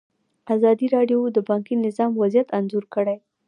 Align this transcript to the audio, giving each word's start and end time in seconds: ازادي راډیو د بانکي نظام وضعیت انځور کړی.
ازادي 0.55 0.87
راډیو 0.95 1.19
د 1.35 1.37
بانکي 1.49 1.75
نظام 1.85 2.11
وضعیت 2.21 2.47
انځور 2.57 2.85
کړی. 2.93 3.17